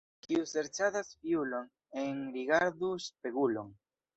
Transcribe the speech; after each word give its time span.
Kiu 0.25 0.45
serĉadas 0.51 1.11
fiulon, 1.19 1.69
enrigardu 2.05 2.91
spegulon. 3.11 3.71